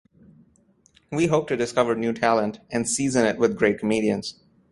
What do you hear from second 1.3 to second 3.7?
to discover new talent and season it with